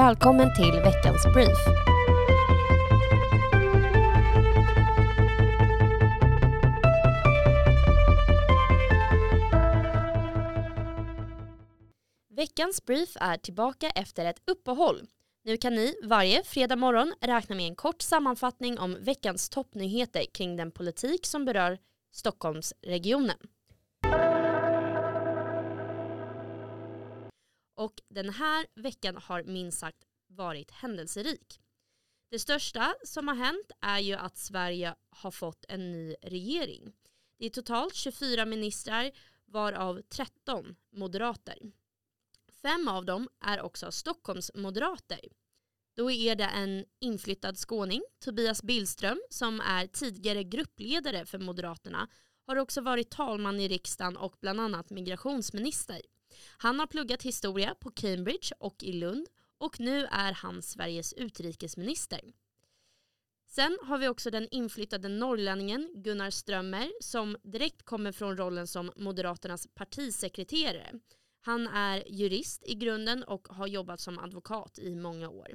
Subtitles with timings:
[0.00, 1.58] Välkommen till veckans brief.
[12.36, 15.06] Veckans brief är tillbaka efter ett uppehåll.
[15.44, 20.56] Nu kan ni varje fredag morgon räkna med en kort sammanfattning om veckans toppnyheter kring
[20.56, 21.78] den politik som berör
[22.12, 23.38] Stockholmsregionen.
[27.80, 31.60] Och den här veckan har minst sagt varit händelserik.
[32.30, 36.92] Det största som har hänt är ju att Sverige har fått en ny regering.
[37.38, 39.10] Det är totalt 24 ministrar
[39.44, 41.58] varav 13 moderater.
[42.62, 45.20] Fem av dem är också Stockholms moderater.
[45.96, 52.08] Då är det en inflyttad skåning, Tobias Billström, som är tidigare gruppledare för Moderaterna,
[52.46, 56.00] har också varit talman i riksdagen och bland annat migrationsminister.
[56.58, 59.26] Han har pluggat historia på Cambridge och i Lund
[59.58, 62.20] och nu är han Sveriges utrikesminister.
[63.46, 68.92] Sen har vi också den inflyttade norrlänningen Gunnar Strömmer som direkt kommer från rollen som
[68.96, 71.00] Moderaternas partisekreterare.
[71.40, 75.48] Han är jurist i grunden och har jobbat som advokat i många år.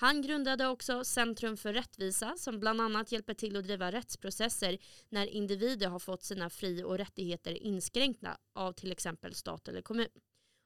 [0.00, 5.26] Han grundade också Centrum för rättvisa som bland annat hjälper till att driva rättsprocesser när
[5.26, 10.08] individer har fått sina fri och rättigheter inskränkta av till exempel stat eller kommun.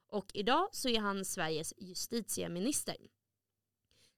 [0.08, 2.96] Och idag så är han Sveriges justitieminister.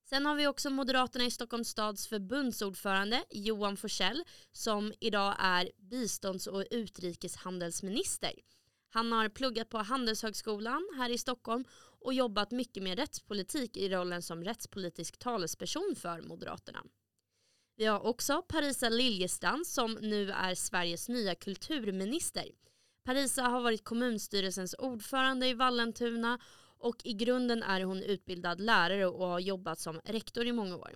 [0.05, 6.47] Sen har vi också Moderaterna i Stockholms stads förbundsordförande Johan Forsell som idag är bistånds
[6.47, 8.33] och utrikeshandelsminister.
[8.89, 11.65] Han har pluggat på Handelshögskolan här i Stockholm
[12.07, 16.85] och jobbat mycket med rättspolitik i rollen som rättspolitisk talesperson för Moderaterna.
[17.77, 22.45] Vi har också Parisa Liljestrand som nu är Sveriges nya kulturminister.
[23.05, 26.39] Parisa har varit kommunstyrelsens ordförande i Vallentuna
[26.79, 30.93] och i grunden är hon utbildad lärare och har jobbat som rektor i många år.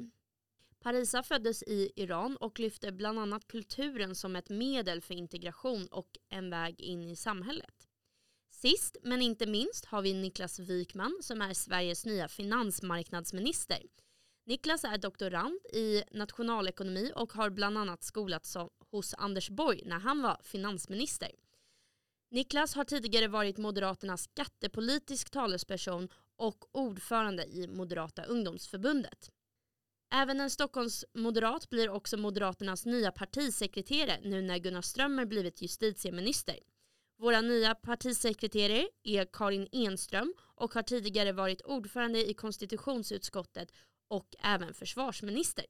[0.80, 6.18] Parisa föddes i Iran och lyfte bland annat kulturen som ett medel för integration och
[6.28, 7.89] en väg in i samhället.
[8.62, 13.82] Sist men inte minst har vi Niklas Wikman som är Sveriges nya finansmarknadsminister.
[14.46, 18.56] Niklas är doktorand i nationalekonomi och har bland annat skolats
[18.90, 21.30] hos Anders Borg när han var finansminister.
[22.30, 29.30] Niklas har tidigare varit Moderaternas skattepolitisk talesperson och ordförande i Moderata ungdomsförbundet.
[30.14, 36.56] Även en Stockholmsmoderat blir också Moderaternas nya partisekreterare nu när Gunnar Strömmer blivit justitieminister.
[37.20, 43.72] Våra nya partisekreterare är Karin Enström och har tidigare varit ordförande i konstitutionsutskottet
[44.08, 45.64] och även försvarsminister.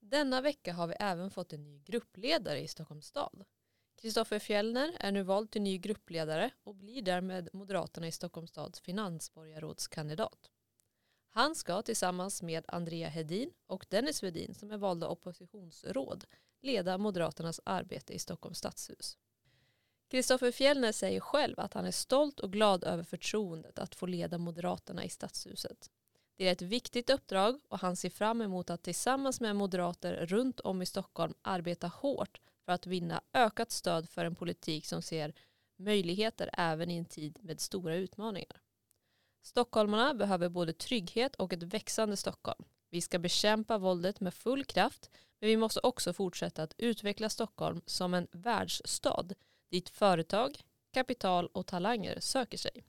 [0.00, 3.44] Denna vecka har vi även fått en ny gruppledare i Stockholms stad.
[4.00, 8.80] Kristoffer Fjellner är nu vald till ny gruppledare och blir därmed Moderaterna i Stockholms stads
[8.80, 10.50] finansborgarrådskandidat.
[11.34, 16.24] Han ska tillsammans med Andrea Hedin och Dennis Vedin som är valda oppositionsråd
[16.60, 19.18] leda Moderaternas arbete i Stockholms stadshus.
[20.10, 24.38] Kristoffer Fjellner säger själv att han är stolt och glad över förtroendet att få leda
[24.38, 25.90] Moderaterna i stadshuset.
[26.36, 30.60] Det är ett viktigt uppdrag och han ser fram emot att tillsammans med moderater runt
[30.60, 35.34] om i Stockholm arbeta hårt för att vinna ökat stöd för en politik som ser
[35.76, 38.60] möjligheter även i en tid med stora utmaningar.
[39.42, 42.64] Stockholmarna behöver både trygghet och ett växande Stockholm.
[42.90, 45.10] Vi ska bekämpa våldet med full kraft
[45.40, 49.28] men vi måste också fortsätta att utveckla Stockholm som en världsstad
[49.70, 50.60] dit företag,
[50.92, 52.84] kapital och talanger söker sig.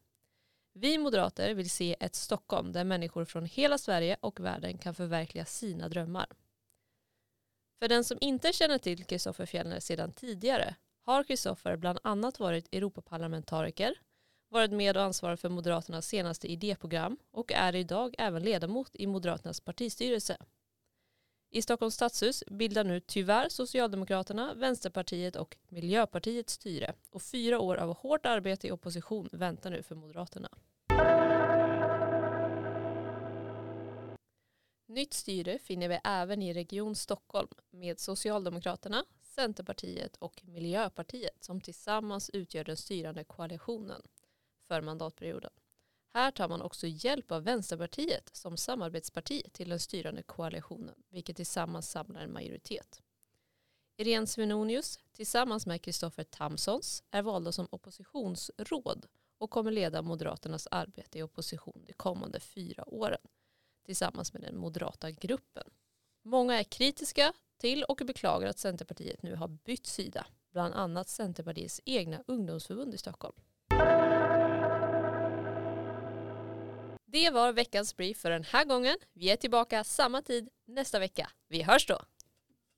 [0.74, 5.46] Vi moderater vill se ett Stockholm där människor från hela Sverige och världen kan förverkliga
[5.46, 6.28] sina drömmar.
[7.80, 10.76] För den som inte känner till Kristoffer Fjellner sedan tidigare
[11.06, 13.96] har Kristoffer bland annat varit Europaparlamentariker,
[14.54, 19.60] varit med och ansvarat för Moderaternas senaste idéprogram och är idag även ledamot i Moderaternas
[19.62, 20.38] partistyrelse.
[21.50, 27.96] I Stockholms stadshus bildar nu tyvärr Socialdemokraterna, Vänsterpartiet och Miljöpartiet styre och fyra år av
[27.96, 30.50] hårt arbete i opposition väntar nu för Moderaterna.
[34.88, 42.30] Nytt styre finner vi även i Region Stockholm med Socialdemokraterna, Centerpartiet och Miljöpartiet som tillsammans
[42.30, 44.02] utgör den styrande koalitionen
[44.68, 45.52] för mandatperioden.
[46.14, 51.92] Här tar man också hjälp av Vänsterpartiet som samarbetsparti till den styrande koalitionen, vilket tillsammans
[51.92, 53.02] samlar en majoritet.
[53.98, 59.06] Irene Svenonius tillsammans med Kristoffer Tamsons är valda som oppositionsråd
[59.38, 63.22] och kommer leda Moderaternas arbete i opposition de kommande fyra åren
[63.86, 65.70] tillsammans med den moderata gruppen.
[66.22, 71.82] Många är kritiska till och beklagar att Centerpartiet nu har bytt sida, bland annat Centerpartiets
[71.86, 73.36] egna ungdomsförbund i Stockholm.
[77.14, 78.98] Det var veckans brief för den här gången.
[79.14, 81.30] Vi är tillbaka samma tid nästa vecka.
[81.50, 82.02] Vi hörs då!